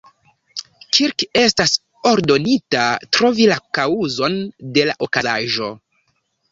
Kirk 0.97 1.25
estas 1.41 1.75
ordonita 2.13 2.89
trovi 3.19 3.49
la 3.53 3.59
kaŭzon 3.81 4.43
de 4.79 4.89
la 4.91 4.99
okazaĵo. 5.09 5.75